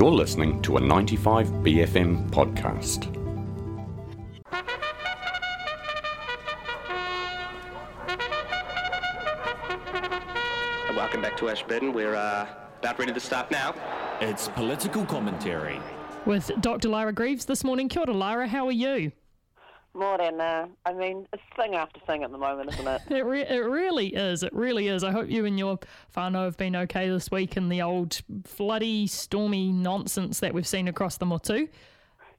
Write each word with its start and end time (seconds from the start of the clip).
You're 0.00 0.10
listening 0.10 0.62
to 0.62 0.78
a 0.78 0.80
95BFM 0.80 2.30
podcast. 2.30 3.04
Welcome 10.96 11.20
back 11.20 11.36
to 11.36 11.50
Ashburton. 11.50 11.92
We're 11.92 12.14
uh, 12.14 12.46
about 12.78 12.98
ready 12.98 13.12
to 13.12 13.20
start 13.20 13.50
now. 13.50 13.74
It's 14.22 14.48
political 14.48 15.04
commentary. 15.04 15.78
With 16.24 16.50
Dr. 16.62 16.88
Lara 16.88 17.12
Greaves 17.12 17.44
this 17.44 17.62
morning. 17.62 17.90
Kia 17.90 18.04
ora, 18.04 18.14
Lara, 18.14 18.48
how 18.48 18.66
are 18.68 18.72
you? 18.72 19.12
Morning. 19.92 20.40
Uh, 20.40 20.66
I 20.86 20.92
mean, 20.92 21.26
it's 21.32 21.42
thing 21.56 21.74
after 21.74 21.98
thing 22.06 22.22
at 22.22 22.30
the 22.30 22.38
moment, 22.38 22.72
isn't 22.74 22.86
it? 22.86 23.02
It, 23.10 23.24
re- 23.24 23.42
it 23.46 23.64
really 23.64 24.08
is. 24.08 24.42
It 24.44 24.52
really 24.52 24.86
is. 24.86 25.02
I 25.02 25.10
hope 25.10 25.28
you 25.28 25.44
and 25.46 25.58
your 25.58 25.78
whānau 26.16 26.44
have 26.44 26.56
been 26.56 26.76
okay 26.76 27.08
this 27.08 27.30
week 27.30 27.56
in 27.56 27.68
the 27.68 27.82
old 27.82 28.20
floody, 28.44 29.08
stormy 29.08 29.72
nonsense 29.72 30.38
that 30.40 30.54
we've 30.54 30.66
seen 30.66 30.86
across 30.86 31.16
the 31.16 31.26
Motu. 31.26 31.66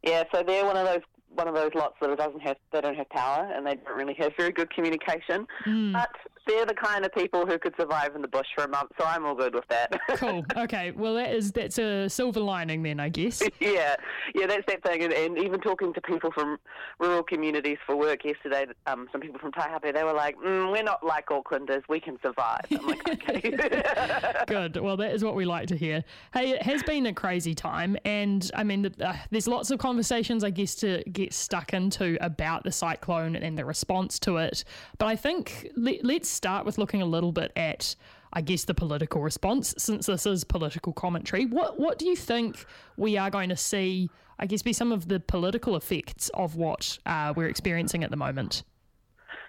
yeah. 0.01 0.23
So 0.33 0.43
they're 0.43 0.65
one 0.65 0.77
of 0.77 0.85
those 0.87 1.01
one 1.33 1.47
of 1.47 1.55
those 1.55 1.71
lots 1.75 1.95
that 2.01 2.17
doesn't 2.17 2.41
have 2.41 2.57
they 2.71 2.81
don't 2.81 2.95
have 2.95 3.09
power 3.09 3.49
and 3.53 3.65
they 3.65 3.75
don't 3.75 3.95
really 3.97 4.13
have 4.15 4.33
very 4.37 4.51
good 4.51 4.69
communication. 4.73 5.45
But 5.93 6.09
they're 6.51 6.65
the 6.65 6.73
kind 6.73 7.05
of 7.05 7.13
people 7.13 7.45
who 7.45 7.57
could 7.57 7.73
survive 7.79 8.15
in 8.15 8.21
the 8.21 8.27
bush 8.27 8.47
for 8.55 8.63
a 8.63 8.67
month, 8.67 8.91
so 8.99 9.05
I'm 9.05 9.25
all 9.25 9.35
good 9.35 9.55
with 9.55 9.67
that. 9.69 9.99
Cool. 10.21 10.45
Okay. 10.55 10.91
Well, 10.91 11.15
that 11.15 11.33
is 11.33 11.51
that's 11.51 11.79
a 11.79 12.07
silver 12.07 12.41
lining 12.41 12.83
then, 12.83 12.99
I 12.99 13.09
guess. 13.09 13.41
yeah, 13.59 13.95
yeah, 14.35 14.45
that's 14.45 14.65
that 14.67 14.83
thing. 14.83 15.03
And, 15.03 15.13
and 15.13 15.37
even 15.37 15.59
talking 15.61 15.93
to 15.93 16.01
people 16.01 16.31
from 16.31 16.57
rural 16.99 17.23
communities 17.23 17.77
for 17.87 17.95
work 17.95 18.23
yesterday, 18.23 18.67
um, 18.85 19.07
some 19.11 19.21
people 19.21 19.39
from 19.39 19.51
Taihape, 19.51 19.93
they 19.93 20.03
were 20.03 20.13
like, 20.13 20.37
mm, 20.37 20.71
"We're 20.71 20.83
not 20.83 21.03
like 21.03 21.27
Aucklanders. 21.27 21.81
We 21.89 21.99
can 21.99 22.19
survive." 22.21 22.61
I'm 22.69 22.85
like, 22.85 23.09
"Okay." 23.09 24.43
Good. 24.47 24.77
Well, 24.77 24.97
that 24.97 25.11
is 25.13 25.23
what 25.23 25.33
we 25.33 25.45
like 25.45 25.67
to 25.69 25.77
hear. 25.77 26.03
Hey, 26.33 26.51
it 26.51 26.61
has 26.61 26.83
been 26.83 27.07
a 27.07 27.13
crazy 27.13 27.55
time, 27.55 27.97
and 28.05 28.51
I 28.53 28.63
mean, 28.63 28.93
uh, 29.01 29.15
there's 29.31 29.47
lots 29.47 29.71
of 29.71 29.79
conversations, 29.79 30.43
I 30.43 30.49
guess, 30.49 30.75
to 30.75 31.03
get 31.11 31.33
stuck 31.33 31.73
into 31.73 32.17
about 32.21 32.63
the 32.63 32.71
cyclone 32.71 33.35
and 33.35 33.57
the 33.57 33.65
response 33.65 34.19
to 34.19 34.37
it. 34.37 34.65
But 34.97 35.07
I 35.07 35.15
think 35.15 35.69
let, 35.75 36.03
let's 36.03 36.40
start 36.41 36.65
with 36.65 36.79
looking 36.79 37.03
a 37.03 37.05
little 37.05 37.31
bit 37.31 37.51
at. 37.55 37.95
I 38.33 38.39
guess 38.39 38.63
the 38.63 38.73
political 38.73 39.21
response, 39.21 39.75
since 39.77 40.05
this 40.05 40.25
is 40.25 40.45
political 40.45 40.93
commentary. 40.93 41.45
What 41.45 41.79
what 41.79 41.99
do 41.99 42.05
you 42.05 42.15
think 42.15 42.65
we 42.97 43.17
are 43.17 43.29
going 43.29 43.49
to 43.49 43.57
see? 43.57 44.09
I 44.39 44.45
guess 44.47 44.61
be 44.61 44.73
some 44.73 44.91
of 44.91 45.07
the 45.07 45.19
political 45.19 45.75
effects 45.75 46.29
of 46.33 46.55
what 46.55 46.97
uh, 47.05 47.33
we're 47.35 47.49
experiencing 47.49 48.05
at 48.05 48.09
the 48.09 48.15
moment. 48.15 48.63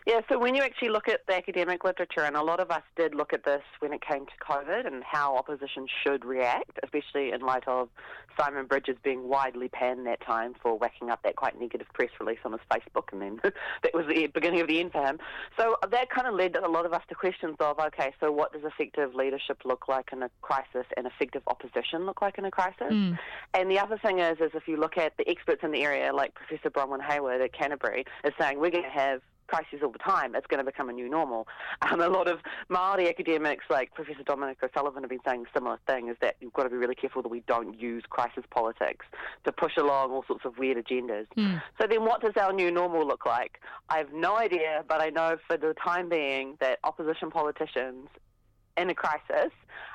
Yeah, 0.06 0.20
so 0.28 0.38
when 0.38 0.54
you 0.54 0.62
actually 0.62 0.88
look 0.88 1.08
at 1.08 1.20
the 1.28 1.36
academic 1.36 1.84
literature, 1.84 2.22
and 2.22 2.36
a 2.36 2.42
lot 2.42 2.58
of 2.58 2.70
us 2.70 2.82
did 2.96 3.14
look 3.14 3.32
at 3.32 3.44
this 3.44 3.62
when 3.78 3.92
it 3.92 4.00
came 4.02 4.26
to 4.26 4.32
COVID 4.44 4.86
and 4.86 5.02
how 5.04 5.36
opposition 5.36 5.86
should 6.04 6.24
react, 6.24 6.78
especially 6.82 7.30
in 7.32 7.40
light 7.40 7.66
of 7.68 7.88
Simon 8.38 8.66
Bridges 8.66 8.96
being 9.04 9.28
widely 9.28 9.68
panned 9.68 10.06
that 10.06 10.20
time 10.26 10.54
for 10.60 10.76
whacking 10.76 11.10
up 11.10 11.22
that 11.22 11.36
quite 11.36 11.60
negative 11.60 11.86
press 11.94 12.10
release 12.18 12.38
on 12.44 12.52
his 12.52 12.60
Facebook, 12.70 13.12
and 13.12 13.22
then 13.22 13.40
that 13.82 13.94
was 13.94 14.06
the 14.08 14.26
beginning 14.26 14.60
of 14.60 14.68
the 14.68 14.80
end 14.80 14.90
for 14.90 15.04
him. 15.04 15.18
So 15.58 15.76
that 15.90 16.10
kind 16.10 16.26
of 16.26 16.34
led 16.34 16.56
a 16.56 16.68
lot 16.68 16.84
of 16.84 16.92
us 16.92 17.02
to 17.08 17.14
questions 17.14 17.56
of, 17.60 17.78
okay, 17.78 18.12
so 18.20 18.32
what 18.32 18.52
does 18.52 18.62
effective 18.64 19.14
leadership 19.14 19.58
look 19.64 19.86
like 19.88 20.10
in 20.12 20.22
a 20.22 20.30
crisis 20.40 20.86
and 20.96 21.06
effective 21.06 21.42
opposition 21.46 22.06
look 22.06 22.22
like 22.22 22.38
in 22.38 22.44
a 22.44 22.50
crisis? 22.50 22.88
Hmm. 22.88 23.12
And 23.54 23.70
the 23.70 23.78
other 23.78 23.98
thing 23.98 24.18
is, 24.18 24.38
is 24.40 24.50
if 24.54 24.66
you 24.66 24.76
look 24.76 24.98
at 24.98 25.16
the 25.16 25.28
experts 25.28 25.60
in 25.62 25.70
the 25.70 25.82
area, 25.82 26.12
like 26.12 26.34
Professor 26.34 26.70
Bronwyn 26.70 27.02
Hayward 27.02 27.40
at 27.40 27.52
Canterbury, 27.52 28.04
is 28.24 28.32
saying 28.40 28.58
we're 28.58 28.70
going 28.70 28.84
to 28.84 28.90
have 28.90 29.20
crises 29.52 29.80
all 29.82 29.92
the 29.92 29.98
time. 29.98 30.34
It's 30.34 30.46
going 30.46 30.58
to 30.58 30.64
become 30.64 30.88
a 30.88 30.92
new 30.92 31.08
normal. 31.08 31.46
Um, 31.90 32.00
a 32.00 32.08
lot 32.08 32.28
of 32.28 32.38
Māori 32.70 33.08
academics, 33.08 33.64
like 33.68 33.92
Professor 33.92 34.22
Dominic 34.22 34.58
O'Sullivan, 34.62 35.02
have 35.02 35.10
been 35.10 35.18
saying 35.26 35.44
similar 35.52 35.78
thing: 35.86 36.08
is 36.08 36.16
that 36.20 36.36
you've 36.40 36.52
got 36.52 36.62
to 36.62 36.70
be 36.70 36.76
really 36.76 36.94
careful 36.94 37.22
that 37.22 37.28
we 37.28 37.40
don't 37.48 37.78
use 37.78 38.04
crisis 38.08 38.44
politics 38.50 39.04
to 39.44 39.52
push 39.52 39.76
along 39.76 40.12
all 40.12 40.24
sorts 40.26 40.44
of 40.44 40.56
weird 40.58 40.78
agendas. 40.78 41.26
So 41.80 41.86
then, 41.88 42.04
what 42.04 42.20
does 42.22 42.34
our 42.40 42.52
new 42.52 42.70
normal 42.70 43.06
look 43.06 43.26
like? 43.26 43.60
I 43.88 43.98
have 43.98 44.12
no 44.12 44.36
idea, 44.36 44.84
but 44.88 45.02
I 45.02 45.10
know 45.10 45.36
for 45.48 45.56
the 45.56 45.74
time 45.84 46.08
being 46.08 46.56
that 46.60 46.78
opposition 46.84 47.30
politicians 47.30 48.08
in 48.76 48.88
a 48.88 48.94
crisis 48.94 49.52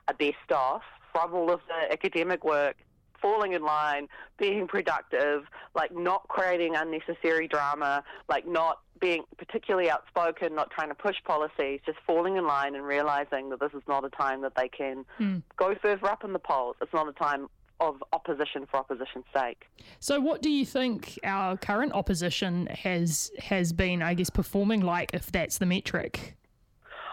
are 0.07 0.13
best 0.13 0.51
off 0.51 0.83
from 1.13 1.33
all 1.33 1.51
of 1.51 1.61
the 1.67 1.91
academic 1.91 2.43
work 2.43 2.75
falling 3.21 3.53
in 3.53 3.63
line, 3.63 4.07
being 4.37 4.67
productive, 4.67 5.43
like 5.75 5.93
not 5.93 6.27
creating 6.27 6.75
unnecessary 6.75 7.47
drama, 7.47 8.03
like 8.29 8.47
not 8.47 8.79
being 8.99 9.23
particularly 9.37 9.89
outspoken, 9.89 10.55
not 10.55 10.71
trying 10.71 10.89
to 10.89 10.95
push 10.95 11.15
policies, 11.23 11.79
just 11.85 11.99
falling 12.05 12.37
in 12.37 12.47
line 12.47 12.75
and 12.75 12.85
realizing 12.85 13.49
that 13.49 13.59
this 13.59 13.71
is 13.73 13.83
not 13.87 14.03
a 14.03 14.09
time 14.09 14.41
that 14.41 14.53
they 14.55 14.67
can 14.67 15.05
hmm. 15.17 15.37
go 15.55 15.75
further 15.81 16.07
up 16.07 16.23
in 16.23 16.33
the 16.33 16.39
polls. 16.39 16.75
It's 16.81 16.93
not 16.93 17.07
a 17.07 17.13
time 17.13 17.47
of 17.79 18.03
opposition 18.11 18.65
for 18.69 18.77
opposition's 18.77 19.25
sake. 19.35 19.67
So, 19.99 20.19
what 20.19 20.41
do 20.41 20.49
you 20.49 20.65
think 20.65 21.19
our 21.23 21.57
current 21.57 21.93
opposition 21.93 22.67
has 22.67 23.31
has 23.39 23.73
been? 23.73 24.01
I 24.01 24.13
guess 24.13 24.29
performing 24.29 24.81
like, 24.81 25.11
if 25.13 25.31
that's 25.31 25.57
the 25.57 25.65
metric. 25.65 26.36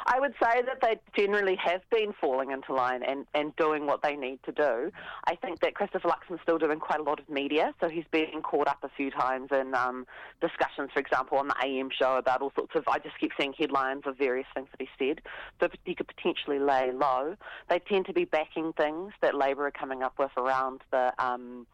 I 0.06 0.20
would 0.20 0.34
say 0.42 0.62
that 0.62 0.81
they 0.82 1.00
generally 1.16 1.56
have 1.65 1.81
been 1.91 2.12
falling 2.20 2.50
into 2.50 2.75
line 2.75 3.03
and, 3.03 3.26
and 3.34 3.54
doing 3.56 3.87
what 3.87 4.03
they 4.03 4.16
need 4.16 4.38
to 4.44 4.53
do. 4.53 4.91
I 5.26 5.34
think 5.37 5.60
that 5.60 5.75
Christopher 5.75 6.09
Luxon's 6.09 6.41
still 6.42 6.59
doing 6.59 6.78
quite 6.78 7.00
a 7.00 7.03
lot 7.03 7.20
of 7.20 7.28
media, 7.28 7.75
so 7.81 7.88
he's 7.88 8.04
been 8.10 8.43
caught 8.43 8.69
up 8.69 8.78
a 8.82 8.91
few 8.97 9.10
times 9.10 9.48
in 9.50 9.75
um, 9.75 10.06
discussions, 10.41 10.91
for 10.93 11.00
example, 11.00 11.38
on 11.38 11.48
the 11.48 11.56
AM 11.64 11.88
show 11.91 12.16
about 12.16 12.43
all 12.43 12.53
sorts 12.54 12.72
of. 12.75 12.84
I 12.87 12.98
just 12.98 13.19
keep 13.19 13.32
seeing 13.38 13.54
headlines 13.59 14.03
of 14.06 14.19
various 14.19 14.47
things 14.54 14.69
that 14.70 14.81
he 14.81 14.88
said, 14.98 15.22
so 15.60 15.69
he 15.84 15.94
could 15.94 16.09
potentially 16.09 16.59
lay 16.59 16.93
low. 16.93 17.37
They 17.69 17.78
tend 17.78 18.06
to 18.06 18.12
be 18.12 18.25
backing 18.25 18.72
things 18.75 19.12
that 19.22 19.34
Labour 19.34 19.66
are 19.66 19.70
coming 19.70 20.03
up 20.03 20.19
with 20.19 20.32
around 20.37 20.82
the. 20.91 21.12
Um, 21.19 21.66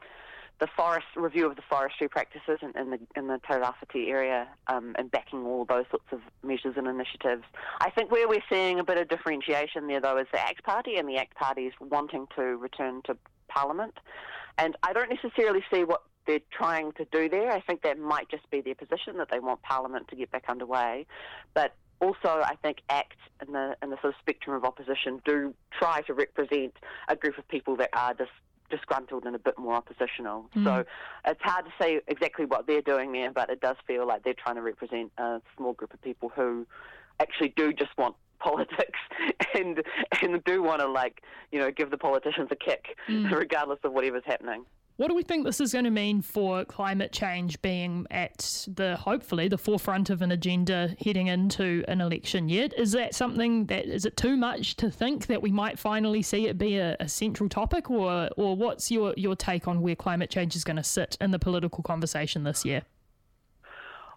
the 0.60 0.69
forest 0.76 1.06
review 1.16 1.47
of 1.47 1.56
the 1.56 1.62
forestry 1.69 2.09
practices 2.09 2.59
in, 2.62 2.72
in 2.78 2.91
the 2.91 2.98
in 3.16 3.26
the 3.28 3.41
Tairāwhiti 3.48 4.09
area 4.09 4.47
um, 4.66 4.94
and 4.98 5.10
backing 5.10 5.44
all 5.44 5.65
those 5.65 5.87
sorts 5.91 6.06
of 6.12 6.21
measures 6.43 6.75
and 6.76 6.87
initiatives. 6.87 7.44
I 7.81 7.91
think 7.91 8.10
where 8.10 8.28
we're 8.28 8.44
seeing 8.50 8.78
a 8.78 8.84
bit 8.84 8.99
of 8.99 9.09
differentiation 9.09 9.87
there, 9.88 10.00
though, 10.00 10.19
is 10.19 10.26
the 10.32 10.41
ACT 10.41 10.62
Party 10.65 10.97
and 10.97 11.09
the 11.09 11.16
ACT 11.16 11.34
Party 11.34 11.62
is 11.62 11.75
wanting 11.81 12.26
to 12.37 12.43
return 12.43 13.03
to 13.06 13.16
Parliament, 13.49 13.94
and 14.59 14.76
I 14.82 14.93
don't 14.93 15.10
necessarily 15.10 15.65
see 15.72 15.84
what 15.84 16.03
they're 16.26 16.41
trying 16.53 16.93
to 16.93 17.06
do 17.10 17.28
there. 17.28 17.50
I 17.50 17.60
think 17.60 17.82
that 17.82 17.99
might 17.99 18.31
just 18.31 18.49
be 18.50 18.60
their 18.60 18.75
position 18.75 19.16
that 19.16 19.28
they 19.31 19.41
want 19.41 19.62
Parliament 19.62 20.09
to 20.09 20.16
get 20.16 20.31
back 20.31 20.44
underway, 20.49 21.06
but 21.54 21.75
also, 22.00 22.28
I 22.43 22.56
think 22.62 22.78
ACT 22.88 23.19
and 23.41 23.54
the 23.54 23.76
in 23.82 23.91
the 23.91 23.97
sort 24.00 24.15
of 24.15 24.20
spectrum 24.20 24.56
of 24.56 24.65
opposition 24.65 25.20
do 25.25 25.54
try 25.70 26.00
to 26.03 26.15
represent 26.15 26.75
a 27.09 27.16
group 27.16 27.37
of 27.37 27.47
people 27.49 27.76
that 27.76 27.91
are 27.93 28.15
dis- 28.15 28.28
disgruntled 28.70 29.25
and 29.25 29.36
a 29.36 29.38
bit 29.38 29.58
more 29.58 29.75
oppositional. 29.75 30.48
Mm. 30.56 30.64
So 30.64 30.84
it's 31.26 31.42
hard 31.42 31.66
to 31.66 31.72
say 31.81 32.00
exactly 32.06 32.47
what 32.47 32.66
they're 32.66 32.82
doing 32.82 33.12
there, 33.12 33.31
but 33.31 33.50
it 33.50 33.60
does 33.60 33.76
feel 33.86 34.06
like 34.06 34.25
they're 34.25 34.34
trying 34.34 34.56
to 34.56 34.62
represent 34.62 35.12
a 35.19 35.41
small 35.56 35.72
group 35.72 35.92
of 35.92 36.00
people 36.03 36.31
who 36.34 36.66
actually 37.20 37.53
do 37.56 37.72
just 37.72 37.97
want 37.98 38.16
politics 38.41 38.98
and 39.54 39.82
and 40.22 40.42
do 40.44 40.62
want 40.62 40.81
to 40.81 40.88
like 40.88 41.22
you 41.53 41.58
know 41.58 41.70
give 41.70 41.91
the 41.91 41.98
politicians 41.98 42.48
a 42.50 42.56
kick 42.56 42.97
mm. 43.06 43.31
regardless 43.31 43.78
of 43.84 43.92
whatever's 43.92 44.22
happening. 44.25 44.64
What 45.00 45.09
do 45.09 45.15
we 45.15 45.22
think 45.22 45.47
this 45.47 45.62
is 45.62 45.72
going 45.72 45.87
to 45.87 45.91
mean 45.91 46.21
for 46.21 46.62
climate 46.66 47.11
change 47.11 47.62
being 47.62 48.06
at 48.11 48.66
the 48.69 48.97
hopefully 48.97 49.49
the 49.49 49.56
forefront 49.56 50.11
of 50.11 50.21
an 50.21 50.31
agenda 50.31 50.94
heading 51.03 51.28
into 51.28 51.83
an 51.88 52.03
election 52.03 52.50
yet? 52.50 52.75
Is 52.78 52.93
that 52.93 53.15
something 53.15 53.65
that 53.69 53.87
is 53.87 54.05
it 54.05 54.19
too 54.19 54.37
much 54.37 54.77
to 54.77 54.91
think 54.91 55.28
that 55.28 55.41
we 55.41 55.50
might 55.50 55.78
finally 55.78 56.21
see 56.21 56.49
it 56.49 56.59
be 56.59 56.77
a, 56.77 56.99
a 57.00 57.09
central 57.09 57.49
topic, 57.49 57.88
or 57.88 58.28
or 58.37 58.55
what's 58.55 58.91
your 58.91 59.15
your 59.16 59.34
take 59.34 59.66
on 59.66 59.81
where 59.81 59.97
climate 59.97 60.28
change 60.28 60.55
is 60.55 60.65
going 60.65 60.77
to 60.77 60.84
sit 60.84 61.17
in 61.19 61.31
the 61.31 61.38
political 61.38 61.82
conversation 61.82 62.44
this 62.44 62.67
year? 62.67 62.82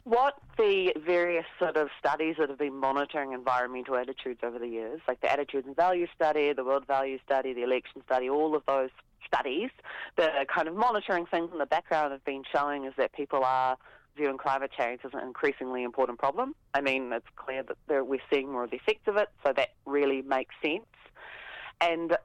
What 0.03 0.33
the 0.57 0.91
various 0.97 1.45
sort 1.59 1.77
of 1.77 1.87
studies 1.97 2.35
that 2.39 2.49
have 2.49 2.59
been 2.59 2.75
monitoring 2.75 3.31
environmental 3.31 3.95
attitudes 3.95 4.41
over 4.43 4.59
the 4.59 4.67
years, 4.67 4.99
like 5.07 5.21
the 5.21 5.31
Attitudes 5.31 5.65
and 5.65 5.77
Values 5.77 6.09
Study, 6.13 6.51
the 6.51 6.65
World 6.65 6.85
Values 6.85 7.21
Study, 7.25 7.53
the 7.53 7.63
Election 7.63 8.01
Study, 8.05 8.29
all 8.29 8.53
of 8.53 8.63
those 8.67 8.89
studies 9.25 9.69
the 10.17 10.29
kind 10.53 10.67
of 10.67 10.75
monitoring 10.75 11.25
things 11.25 11.49
in 11.51 11.57
the 11.57 11.65
background 11.65 12.11
have 12.11 12.23
been 12.25 12.43
showing 12.51 12.85
is 12.85 12.93
that 12.97 13.13
people 13.13 13.43
are 13.43 13.77
viewing 14.15 14.37
climate 14.37 14.71
change 14.77 15.01
as 15.03 15.11
an 15.13 15.19
increasingly 15.21 15.83
important 15.83 16.19
problem. 16.19 16.55
I 16.73 16.81
mean, 16.81 17.11
it's 17.11 17.25
clear 17.35 17.63
that 17.63 18.07
we're 18.07 18.19
seeing 18.31 18.51
more 18.51 18.63
of 18.63 18.69
the 18.69 18.77
effects 18.77 19.07
of 19.07 19.17
it, 19.17 19.29
so 19.45 19.53
that 19.55 19.69
really 19.85 20.21
makes 20.21 20.53
sense. 20.61 20.85
And 21.81 22.15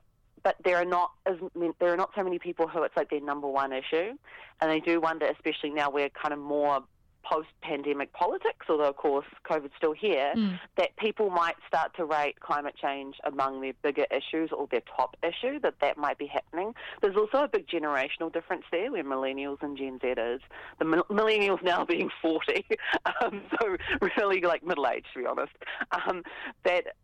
but 0.42 0.56
there 0.64 0.76
are 0.76 0.84
not 0.84 1.12
as 1.26 1.36
there 1.80 1.92
are 1.92 1.96
not 1.96 2.10
so 2.14 2.22
many 2.22 2.38
people 2.38 2.68
who 2.68 2.82
it's 2.82 2.96
like 2.96 3.10
their 3.10 3.20
number 3.20 3.48
one 3.48 3.72
issue, 3.72 4.12
and 4.60 4.70
they 4.70 4.80
do 4.80 5.00
wonder, 5.00 5.26
especially 5.26 5.70
now 5.70 5.90
we're 5.90 6.10
kind 6.10 6.32
of 6.32 6.38
more 6.38 6.80
post-pandemic 7.28 8.12
politics, 8.12 8.66
although 8.68 8.88
of 8.88 8.96
course 8.96 9.26
COVID's 9.48 9.72
still 9.76 9.92
here, 9.92 10.32
that 10.76 10.96
people 10.96 11.30
might 11.30 11.56
start 11.66 11.94
to 11.96 12.04
rate 12.04 12.40
climate 12.40 12.74
change 12.80 13.16
among 13.24 13.60
their 13.60 13.72
bigger 13.82 14.06
issues 14.10 14.50
or 14.52 14.66
their 14.70 14.82
top 14.96 15.16
issue. 15.22 15.58
That 15.60 15.74
that 15.80 15.96
might 15.96 16.18
be 16.18 16.26
happening. 16.26 16.74
There's 17.02 17.16
also 17.16 17.44
a 17.44 17.48
big 17.48 17.66
generational 17.68 18.32
difference 18.32 18.64
there, 18.70 18.90
where 18.90 19.04
millennials 19.04 19.62
and 19.62 19.76
Gen 19.76 19.98
Zers, 19.98 20.40
the 20.78 20.84
millennials 20.84 21.62
now 21.62 21.84
being 21.88 22.10
40, 22.22 22.64
um, 23.22 23.42
so 23.60 23.76
really 24.16 24.40
like 24.40 24.64
middle 24.64 24.86
age 24.86 25.04
to 25.12 25.20
be 25.20 25.26
honest, 25.26 25.52
um, 25.92 26.22
that 26.64 26.94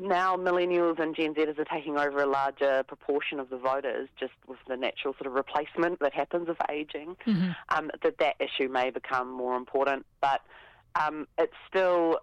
now 0.00 0.36
millennials 0.36 0.98
and 0.98 1.14
Gen 1.14 1.34
Zers 1.34 1.58
are 1.58 1.64
taking 1.64 1.98
over 1.98 2.22
a 2.22 2.26
larger 2.26 2.82
proportion 2.84 3.38
of 3.38 3.50
the 3.50 3.58
voters 3.58 4.08
just 4.18 4.32
with 4.46 4.58
the 4.66 4.76
natural 4.76 5.14
sort 5.14 5.26
of 5.26 5.34
replacement 5.34 6.00
that 6.00 6.14
happens 6.14 6.48
with 6.48 6.56
aging, 6.70 7.16
mm-hmm. 7.26 7.50
um, 7.68 7.90
that 8.02 8.18
that 8.18 8.34
issue 8.40 8.68
may 8.68 8.90
become 8.90 9.30
more 9.30 9.56
important. 9.56 10.06
But 10.20 10.40
um, 10.94 11.28
it's 11.38 11.54
still 11.68 12.18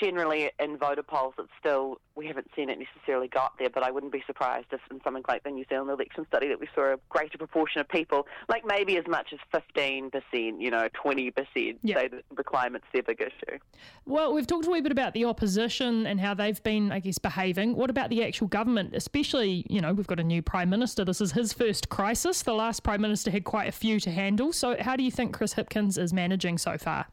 generally 0.00 0.50
in 0.58 0.78
voter 0.78 1.02
polls, 1.02 1.34
it's 1.38 1.48
still 1.58 1.98
we 2.14 2.26
haven't 2.26 2.48
seen 2.54 2.68
it 2.68 2.78
necessarily 2.78 3.28
got 3.28 3.52
there. 3.58 3.70
But 3.70 3.82
I 3.82 3.90
wouldn't 3.90 4.12
be 4.12 4.22
surprised 4.26 4.66
if 4.72 4.80
in 4.90 5.00
something 5.02 5.24
like 5.28 5.44
the 5.44 5.50
New 5.50 5.64
Zealand 5.68 5.90
election 5.90 6.26
study 6.28 6.48
that 6.48 6.60
we 6.60 6.68
saw 6.74 6.94
a 6.94 6.96
greater 7.08 7.38
proportion 7.38 7.80
of 7.80 7.88
people, 7.88 8.26
like 8.48 8.64
maybe 8.66 8.96
as 8.96 9.06
much 9.08 9.32
as 9.32 9.38
fifteen 9.50 10.10
percent, 10.10 10.60
you 10.60 10.70
know, 10.70 10.88
twenty 10.92 11.30
percent, 11.30 11.78
say 11.86 12.08
that 12.08 12.22
the 12.36 12.44
climate's 12.44 12.84
their 12.92 13.02
big 13.02 13.20
issue. 13.20 13.58
Well, 14.04 14.34
we've 14.34 14.46
talked 14.46 14.66
a 14.66 14.70
wee 14.70 14.80
bit 14.80 14.92
about 14.92 15.14
the 15.14 15.24
opposition 15.24 16.06
and 16.06 16.20
how 16.20 16.34
they've 16.34 16.62
been, 16.62 16.92
I 16.92 17.00
guess, 17.00 17.18
behaving. 17.18 17.76
What 17.76 17.90
about 17.90 18.10
the 18.10 18.24
actual 18.24 18.48
government? 18.48 18.94
Especially, 18.94 19.64
you 19.68 19.80
know, 19.80 19.92
we've 19.92 20.06
got 20.06 20.20
a 20.20 20.24
new 20.24 20.42
prime 20.42 20.70
minister. 20.70 21.04
This 21.04 21.20
is 21.20 21.32
his 21.32 21.52
first 21.52 21.88
crisis. 21.88 22.42
The 22.42 22.54
last 22.54 22.82
prime 22.82 23.00
minister 23.00 23.30
had 23.30 23.44
quite 23.44 23.68
a 23.68 23.72
few 23.72 24.00
to 24.00 24.10
handle. 24.10 24.52
So, 24.52 24.76
how 24.80 24.96
do 24.96 25.02
you 25.02 25.10
think 25.10 25.34
Chris 25.34 25.54
Hipkins 25.54 25.98
is 25.98 26.12
managing 26.12 26.58
so 26.58 26.76
far? 26.78 27.06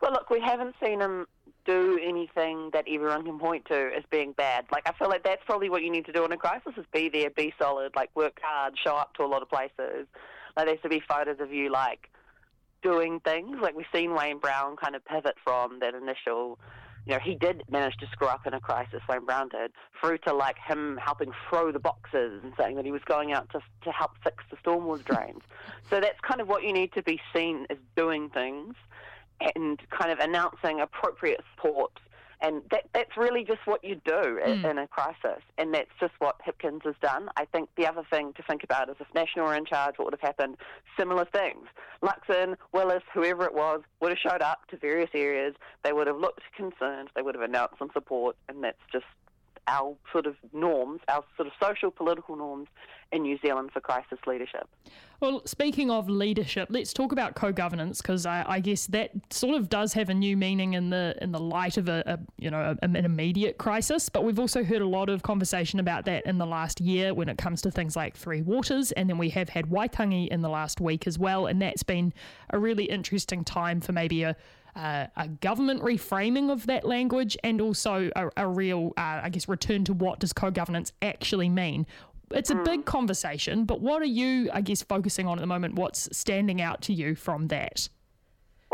Well, 0.00 0.12
look, 0.12 0.28
we 0.30 0.40
haven't 0.40 0.74
seen 0.82 1.00
him 1.00 1.26
do 1.64 1.98
anything 2.02 2.70
that 2.72 2.84
everyone 2.88 3.24
can 3.24 3.38
point 3.38 3.64
to 3.66 3.90
as 3.96 4.02
being 4.10 4.32
bad. 4.32 4.66
Like 4.72 4.88
I 4.88 4.92
feel 4.92 5.08
like 5.08 5.24
that's 5.24 5.42
probably 5.46 5.70
what 5.70 5.82
you 5.82 5.90
need 5.90 6.06
to 6.06 6.12
do 6.12 6.24
in 6.24 6.32
a 6.32 6.36
crisis 6.36 6.72
is 6.76 6.84
be 6.92 7.08
there, 7.08 7.30
be 7.30 7.52
solid, 7.58 7.92
like 7.96 8.10
work 8.14 8.38
hard, 8.42 8.74
show 8.82 8.96
up 8.96 9.14
to 9.14 9.24
a 9.24 9.26
lot 9.26 9.42
of 9.42 9.48
places. 9.48 10.06
Like 10.56 10.66
there 10.66 10.76
should 10.80 10.90
be 10.90 11.02
photos 11.08 11.40
of 11.40 11.52
you 11.52 11.70
like 11.70 12.10
doing 12.82 13.20
things. 13.20 13.58
Like 13.60 13.74
we've 13.74 13.86
seen 13.94 14.14
Wayne 14.14 14.38
Brown 14.38 14.76
kind 14.76 14.94
of 14.94 15.04
pivot 15.04 15.36
from 15.44 15.80
that 15.80 15.94
initial 15.94 16.58
you 17.06 17.12
know, 17.12 17.18
he 17.22 17.34
did 17.34 17.62
manage 17.70 17.96
to 17.98 18.06
screw 18.12 18.28
up 18.28 18.46
in 18.46 18.54
a 18.54 18.60
crisis, 18.60 19.02
Wayne 19.08 19.26
Brown 19.26 19.50
did, 19.50 19.72
through 20.00 20.18
to 20.18 20.32
like 20.32 20.56
him 20.58 20.98
helping 21.02 21.32
throw 21.48 21.70
the 21.70 21.78
boxes 21.78 22.40
and 22.42 22.52
saying 22.58 22.76
that 22.76 22.84
he 22.86 22.92
was 22.92 23.02
going 23.04 23.32
out 23.32 23.50
to, 23.50 23.60
to 23.82 23.90
help 23.92 24.12
fix 24.22 24.42
the 24.50 24.56
stormwater 24.56 25.04
drains. 25.04 25.42
So 25.90 26.00
that's 26.00 26.18
kind 26.20 26.40
of 26.40 26.48
what 26.48 26.62
you 26.64 26.72
need 26.72 26.92
to 26.94 27.02
be 27.02 27.20
seen 27.34 27.66
as 27.68 27.76
doing 27.94 28.30
things 28.30 28.74
and 29.40 29.80
kind 29.90 30.10
of 30.10 30.18
announcing 30.18 30.80
appropriate 30.80 31.40
support. 31.54 31.92
And 32.40 32.62
that, 32.72 32.84
that's 32.92 33.16
really 33.16 33.42
just 33.42 33.60
what 33.64 33.82
you 33.82 33.94
do 34.04 34.38
mm. 34.44 34.70
in 34.70 34.76
a 34.76 34.86
crisis. 34.86 35.40
And 35.56 35.72
that's 35.72 35.90
just 35.98 36.12
what 36.18 36.36
Hipkins 36.46 36.84
has 36.84 36.94
done. 37.00 37.30
I 37.38 37.46
think 37.46 37.70
the 37.76 37.86
other 37.86 38.02
thing 38.10 38.34
to 38.34 38.42
think 38.42 38.62
about 38.62 38.90
is 38.90 38.96
if 39.00 39.06
National 39.14 39.46
were 39.46 39.54
in 39.54 39.64
charge, 39.64 39.94
what 39.96 40.06
would 40.06 40.14
have 40.14 40.20
happened? 40.20 40.56
Similar 40.98 41.24
things. 41.24 41.66
Luxon, 42.02 42.56
Willis, 42.72 43.02
whoever 43.14 43.44
it 43.46 43.54
was, 43.54 43.80
would 44.00 44.10
have 44.10 44.18
showed 44.18 44.42
up 44.42 44.66
to 44.68 44.76
various 44.76 45.10
areas. 45.14 45.54
They 45.84 45.92
would 45.94 46.06
have 46.06 46.18
looked 46.18 46.42
concerned. 46.54 47.08
They 47.16 47.22
would 47.22 47.34
have 47.34 47.44
announced 47.44 47.78
some 47.78 47.90
support. 47.94 48.36
And 48.48 48.62
that's 48.62 48.76
just 48.92 49.06
our 49.66 49.96
sort 50.12 50.26
of 50.26 50.36
norms, 50.52 51.00
our 51.08 51.24
sort 51.36 51.48
of 51.48 51.54
social 51.62 51.90
political 51.90 52.36
norms 52.36 52.68
in 53.12 53.22
New 53.22 53.38
Zealand 53.38 53.70
for 53.72 53.80
crisis 53.80 54.18
leadership. 54.26 54.68
Well, 55.20 55.42
speaking 55.46 55.90
of 55.90 56.10
leadership, 56.10 56.68
let's 56.70 56.92
talk 56.92 57.12
about 57.12 57.34
co-governance 57.34 58.02
because 58.02 58.26
I, 58.26 58.44
I, 58.46 58.60
guess 58.60 58.86
that 58.88 59.12
sort 59.30 59.54
of 59.54 59.68
does 59.68 59.92
have 59.94 60.08
a 60.08 60.14
new 60.14 60.36
meaning 60.36 60.74
in 60.74 60.90
the 60.90 61.16
in 61.20 61.32
the 61.32 61.38
light 61.38 61.76
of 61.76 61.88
a, 61.88 62.02
a 62.06 62.18
you 62.36 62.50
know 62.50 62.76
a, 62.82 62.84
an 62.84 62.96
immediate 62.96 63.56
crisis. 63.56 64.08
But 64.08 64.24
we've 64.24 64.38
also 64.38 64.64
heard 64.64 64.82
a 64.82 64.86
lot 64.86 65.08
of 65.08 65.22
conversation 65.22 65.78
about 65.78 66.04
that 66.06 66.26
in 66.26 66.38
the 66.38 66.46
last 66.46 66.80
year 66.80 67.14
when 67.14 67.28
it 67.28 67.38
comes 67.38 67.62
to 67.62 67.70
things 67.70 67.96
like 67.96 68.16
Three 68.16 68.42
Waters, 68.42 68.92
and 68.92 69.08
then 69.08 69.16
we 69.16 69.30
have 69.30 69.48
had 69.48 69.70
Waitangi 69.70 70.28
in 70.28 70.42
the 70.42 70.50
last 70.50 70.80
week 70.80 71.06
as 71.06 71.18
well, 71.18 71.46
and 71.46 71.62
that's 71.62 71.84
been 71.84 72.12
a 72.50 72.58
really 72.58 72.84
interesting 72.84 73.44
time 73.44 73.80
for 73.80 73.92
maybe 73.92 74.24
a 74.24 74.36
uh, 74.76 75.06
a 75.16 75.28
government 75.28 75.82
reframing 75.82 76.50
of 76.50 76.66
that 76.66 76.84
language 76.84 77.36
and 77.44 77.60
also 77.60 78.10
a, 78.16 78.30
a 78.36 78.46
real, 78.46 78.92
uh, 78.96 79.20
I 79.22 79.30
guess, 79.30 79.48
return 79.48 79.84
to 79.84 79.92
what 79.92 80.20
does 80.20 80.32
co 80.32 80.50
governance 80.50 80.92
actually 81.02 81.48
mean. 81.48 81.86
It's 82.30 82.50
a 82.50 82.54
mm. 82.54 82.64
big 82.64 82.84
conversation, 82.84 83.64
but 83.64 83.80
what 83.80 84.02
are 84.02 84.06
you, 84.06 84.50
I 84.52 84.60
guess, 84.60 84.82
focusing 84.82 85.26
on 85.26 85.38
at 85.38 85.40
the 85.40 85.46
moment? 85.46 85.74
What's 85.74 86.08
standing 86.16 86.60
out 86.60 86.82
to 86.82 86.92
you 86.92 87.14
from 87.14 87.48
that? 87.48 87.88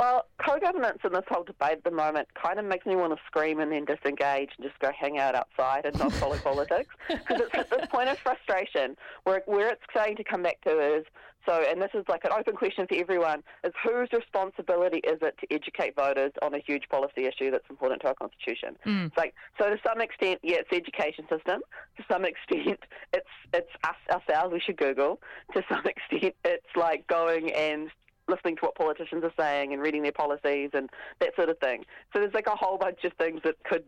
Well, 0.01 0.25
co-governance 0.43 1.01
in 1.05 1.13
this 1.13 1.25
whole 1.29 1.45
debate 1.45 1.73
at 1.73 1.85
the 1.85 1.91
moment 1.91 2.29
kind 2.33 2.59
of 2.59 2.65
makes 2.65 2.87
me 2.87 2.97
want 2.97 3.13
to 3.13 3.19
scream 3.27 3.61
and 3.61 3.71
then 3.71 3.85
disengage 3.85 4.49
and 4.57 4.67
just 4.67 4.79
go 4.79 4.91
hang 4.99 5.19
out 5.19 5.35
outside 5.35 5.85
and 5.85 5.99
not 5.99 6.11
follow 6.15 6.39
politics 6.43 6.95
because 7.07 7.43
it's 7.43 7.55
at 7.55 7.69
this 7.69 7.87
point 7.91 8.09
of 8.09 8.17
frustration 8.19 8.97
where 9.25 9.43
where 9.45 9.69
it's 9.69 9.83
starting 9.91 10.17
to 10.17 10.25
come 10.25 10.43
back 10.43 10.59
to 10.63 10.97
is 10.97 11.05
so, 11.47 11.65
and 11.69 11.81
this 11.81 11.91
is 11.95 12.05
like 12.09 12.25
an 12.25 12.33
open 12.39 12.55
question 12.55 12.87
for 12.87 12.95
everyone: 12.97 13.43
is 13.65 13.73
whose 13.83 14.09
responsibility 14.13 14.99
is 14.99 15.19
it 15.23 15.37
to 15.41 15.47
educate 15.53 15.97
voters 15.97 16.33
on 16.43 16.55
a 16.55 16.59
huge 16.59 16.89
policy 16.91 17.25
issue 17.25 17.51
that's 17.51 17.65
important 17.71 18.03
to 18.03 18.09
our 18.09 18.15
constitution? 18.15 18.77
Mm. 18.87 19.07
It's 19.07 19.17
like 19.17 19.35
so 19.59 19.71
to 19.71 19.79
some 19.87 20.01
extent, 20.01 20.41
yeah, 20.43 20.57
it's 20.57 20.71
the 20.71 20.77
education 20.77 21.25
system. 21.31 21.63
To 21.97 22.05
some 22.11 22.25
extent, 22.25 22.81
it's 23.13 23.29
it's 23.55 23.71
us 23.85 23.97
ourselves. 24.13 24.53
We 24.53 24.61
should 24.61 24.77
Google. 24.77 25.21
To 25.55 25.63
some 25.69 25.85
extent, 25.87 26.35
it's 26.45 26.77
like 26.77 27.07
going 27.07 27.53
and 27.53 27.91
listening 28.31 28.57
to 28.57 28.63
what 28.63 28.75
politicians 28.75 29.25
are 29.25 29.33
saying 29.39 29.73
and 29.73 29.83
reading 29.83 30.03
their 30.03 30.13
policies 30.13 30.71
and 30.73 30.89
that 31.19 31.35
sort 31.37 31.49
of 31.49 31.59
thing. 31.59 31.85
So 32.13 32.21
there's 32.21 32.35
like 32.35 32.47
a 32.47 32.57
whole 32.57 32.79
bunch 32.79 33.05
of 33.05 33.13
things 33.15 33.41
that 33.45 33.57
could, 33.65 33.85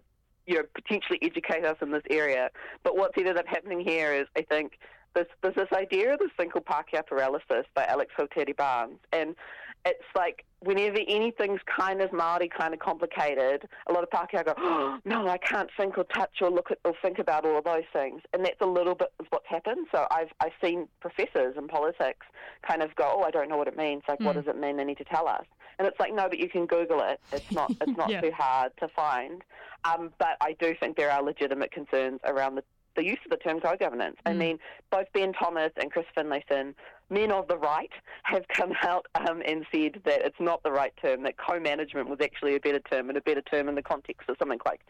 you 0.46 0.56
know, 0.56 0.62
potentially 0.74 1.18
educate 1.22 1.64
us 1.64 1.76
in 1.80 1.90
this 1.92 2.02
area. 2.10 2.50
But 2.82 2.96
what's 2.96 3.16
ended 3.16 3.38
up 3.38 3.46
happening 3.46 3.80
here 3.80 4.12
is, 4.12 4.26
I 4.36 4.42
think, 4.42 4.78
there's, 5.14 5.26
this 5.42 5.68
idea 5.74 6.14
of 6.14 6.18
the 6.20 6.30
single 6.38 6.62
Pākehā 6.62 7.06
paralysis 7.06 7.66
by 7.74 7.84
Alex 7.84 8.12
Hotere-Barnes, 8.18 8.98
and 9.12 9.36
it's 9.84 10.04
like 10.14 10.44
whenever 10.60 10.98
anything's 11.08 11.60
kind 11.66 12.00
of 12.00 12.12
Maori, 12.12 12.48
kind 12.48 12.72
of 12.72 12.80
complicated, 12.80 13.68
a 13.88 13.92
lot 13.92 14.04
of 14.04 14.10
Pākehā 14.10 14.44
go, 14.44 14.54
oh, 14.56 14.98
no, 15.04 15.26
I 15.28 15.38
can't 15.38 15.68
think 15.76 15.98
or 15.98 16.04
touch 16.04 16.40
or 16.40 16.50
look 16.50 16.70
at 16.70 16.78
or 16.84 16.94
think 17.02 17.18
about 17.18 17.44
all 17.44 17.58
of 17.58 17.64
those 17.64 17.84
things, 17.92 18.22
and 18.32 18.44
that's 18.44 18.60
a 18.60 18.66
little 18.66 18.94
bit 18.94 19.12
of 19.18 19.26
what's 19.30 19.48
happened. 19.48 19.86
So 19.92 20.06
I've 20.10 20.30
I've 20.40 20.52
seen 20.62 20.88
professors 21.00 21.56
in 21.56 21.68
politics 21.68 22.26
kind 22.66 22.82
of 22.82 22.94
go, 22.94 23.12
oh, 23.16 23.22
I 23.22 23.30
don't 23.30 23.48
know 23.48 23.56
what 23.56 23.68
it 23.68 23.76
means. 23.76 24.02
Like, 24.08 24.20
mm. 24.20 24.26
what 24.26 24.36
hmm. 24.36 24.42
does 24.42 24.54
it 24.54 24.60
mean? 24.60 24.76
They 24.76 24.84
need 24.84 24.98
to 24.98 25.04
tell 25.04 25.26
us. 25.28 25.44
And 25.78 25.88
it's 25.88 25.98
like, 25.98 26.14
no, 26.14 26.28
but 26.28 26.38
you 26.38 26.48
can 26.48 26.66
Google 26.66 27.00
it. 27.02 27.20
It's 27.32 27.50
not 27.50 27.70
it's 27.70 27.96
not 27.96 28.10
yeah. 28.10 28.20
too 28.20 28.32
hard 28.36 28.72
to 28.80 28.88
find. 28.88 29.42
Um, 29.84 30.12
but 30.18 30.36
I 30.40 30.54
do 30.60 30.74
think 30.78 30.96
there 30.96 31.10
are 31.10 31.22
legitimate 31.22 31.72
concerns 31.72 32.20
around 32.24 32.54
the 32.54 32.62
the 32.96 33.04
use 33.04 33.18
of 33.24 33.30
the 33.30 33.36
term 33.36 33.60
co-governance. 33.60 34.16
Mm. 34.26 34.30
I 34.30 34.32
mean, 34.34 34.58
both 34.90 35.06
Ben 35.12 35.32
Thomas 35.32 35.72
and 35.76 35.90
Chris 35.90 36.06
Finlayson, 36.16 36.74
men 37.10 37.30
of 37.30 37.48
the 37.48 37.56
right, 37.56 37.90
have 38.24 38.44
come 38.48 38.72
out 38.82 39.06
um, 39.14 39.42
and 39.46 39.64
said 39.72 40.00
that 40.04 40.22
it's 40.22 40.40
not 40.40 40.62
the 40.62 40.72
right 40.72 40.92
term, 41.00 41.22
that 41.24 41.36
co-management 41.36 42.08
was 42.08 42.18
actually 42.22 42.56
a 42.56 42.60
better 42.60 42.80
term 42.80 43.08
and 43.08 43.18
a 43.18 43.22
better 43.22 43.42
term 43.42 43.68
in 43.68 43.74
the 43.74 43.82
context 43.82 44.28
of 44.28 44.36
something 44.38 44.60
like 44.64 44.80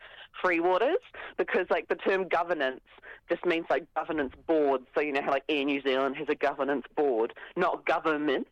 Three 0.41 0.61
Waters, 0.61 1.01
because 1.37 1.67
like 1.71 1.89
the 1.89 1.97
term 1.97 2.29
governance 2.29 2.81
just 3.29 3.45
means 3.45 3.67
like 3.71 3.87
governance 3.95 4.35
board. 4.47 4.83
So 4.95 5.01
you 5.01 5.13
know 5.13 5.23
how 5.23 5.31
like 5.31 5.45
Air 5.49 5.65
New 5.65 5.83
Zealand 5.83 6.17
has 6.17 6.29
a 6.29 6.35
governance 6.35 6.85
board, 6.97 7.33
not 7.57 7.87
government 7.87 8.47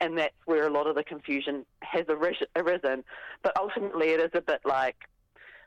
and 0.00 0.18
that's 0.18 0.34
where 0.44 0.66
a 0.66 0.70
lot 0.70 0.86
of 0.86 0.94
the 0.94 1.02
confusion 1.02 1.64
has 1.80 2.04
arisen. 2.08 3.04
But 3.42 3.58
ultimately, 3.58 4.08
it 4.08 4.20
is 4.20 4.30
a 4.34 4.42
bit 4.42 4.60
like 4.64 4.96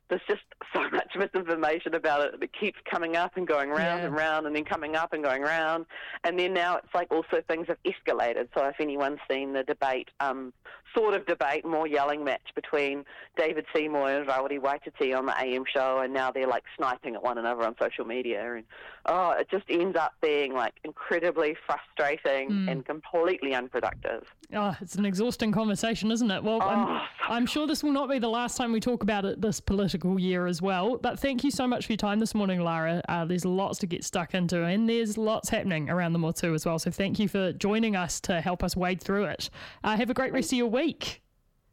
there's 0.09 0.21
just 0.27 0.41
so 0.73 0.81
much 0.91 1.15
misinformation 1.15 1.93
about 1.95 2.21
it 2.21 2.39
that 2.39 2.49
keeps 2.59 2.77
coming 2.89 3.15
up 3.15 3.37
and 3.37 3.47
going 3.47 3.69
round 3.69 4.01
yeah. 4.01 4.05
and 4.05 4.15
round 4.15 4.47
and 4.47 4.55
then 4.55 4.65
coming 4.65 4.95
up 4.95 5.13
and 5.13 5.23
going 5.23 5.41
round. 5.41 5.85
And 6.23 6.37
then 6.37 6.53
now 6.53 6.77
it's 6.77 6.93
like 6.93 7.11
also 7.11 7.41
things 7.47 7.67
have 7.67 7.77
escalated. 7.83 8.49
So 8.55 8.65
if 8.65 8.75
anyone's 8.79 9.19
seen 9.29 9.53
the 9.53 9.63
debate, 9.63 10.09
um, 10.19 10.53
sort 10.95 11.13
of 11.13 11.25
debate, 11.25 11.65
more 11.65 11.87
yelling 11.87 12.23
match 12.23 12.49
between 12.55 13.05
David 13.37 13.65
Seymour 13.75 14.09
and 14.09 14.27
Rawiri 14.27 14.59
Waititi 14.59 15.15
on 15.15 15.25
the 15.25 15.35
AM 15.39 15.63
show, 15.71 15.99
and 15.99 16.13
now 16.13 16.31
they're 16.31 16.47
like 16.47 16.63
sniping 16.77 17.15
at 17.15 17.23
one 17.23 17.37
another 17.37 17.63
on 17.63 17.75
social 17.79 18.05
media. 18.05 18.55
And 18.55 18.63
oh, 19.05 19.31
it 19.31 19.49
just 19.49 19.65
ends 19.69 19.97
up 19.97 20.13
being 20.21 20.53
like 20.53 20.73
incredibly 20.83 21.55
frustrating 21.65 22.49
mm. 22.49 22.71
and 22.71 22.85
completely 22.85 23.53
unproductive. 23.53 24.23
Oh, 24.53 24.75
it's 24.81 24.95
an 24.95 25.05
exhausting 25.05 25.51
conversation, 25.51 26.11
isn't 26.11 26.29
it? 26.31 26.43
Well, 26.43 26.59
oh, 26.61 26.67
I'm, 26.67 27.01
I'm 27.29 27.45
sure 27.45 27.67
this 27.67 27.83
will 27.83 27.91
not 27.91 28.09
be 28.09 28.19
the 28.19 28.29
last 28.29 28.57
time 28.57 28.71
we 28.71 28.79
talk 28.79 29.03
about 29.03 29.25
it 29.25 29.41
this 29.41 29.59
political 29.59 29.98
political 29.99 30.19
year 30.19 30.47
as 30.47 30.61
well. 30.61 30.97
But 30.97 31.19
thank 31.19 31.43
you 31.43 31.51
so 31.51 31.67
much 31.67 31.85
for 31.85 31.93
your 31.93 31.97
time 31.97 32.19
this 32.19 32.33
morning, 32.33 32.61
Lara. 32.61 33.01
Uh, 33.07 33.25
there's 33.25 33.45
lots 33.45 33.79
to 33.79 33.87
get 33.87 34.03
stuck 34.03 34.33
into, 34.33 34.63
and 34.63 34.89
there's 34.89 35.17
lots 35.17 35.49
happening 35.49 35.89
around 35.89 36.13
the 36.13 36.19
Motu 36.19 36.53
as 36.53 36.65
well. 36.65 36.79
So 36.79 36.91
thank 36.91 37.19
you 37.19 37.27
for 37.27 37.53
joining 37.53 37.95
us 37.95 38.19
to 38.21 38.41
help 38.41 38.63
us 38.63 38.75
wade 38.75 39.01
through 39.01 39.25
it. 39.25 39.49
Uh, 39.83 39.97
have 39.97 40.09
a 40.09 40.13
great 40.13 40.33
rest 40.33 40.51
of 40.51 40.57
your 40.57 40.67
week. 40.67 41.21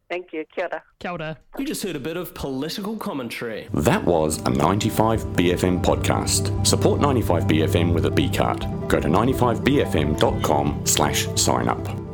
Thank 0.09 0.33
you. 0.33 0.45
Kia 0.54 0.68
ora. 0.71 0.83
Kia 1.00 1.11
ora. 1.11 1.38
You 1.59 1.66
just 1.66 1.83
heard 1.83 1.97
a 1.97 2.00
bit 2.00 2.16
of 2.16 2.33
political 2.33 2.97
commentary. 2.97 3.68
That 3.75 4.04
was 4.04 4.38
a 4.38 4.50
95BFM 4.50 5.83
podcast. 5.83 6.64
Support 6.64 7.00
95BFM 7.00 7.92
with 7.92 8.06
a 8.06 8.11
B 8.11 8.30
card. 8.30 8.61
Go 8.88 9.00
to 9.00 9.09
95BFM.com 9.09 10.87
slash 10.87 11.26
sign 11.35 11.68
up. 11.68 12.06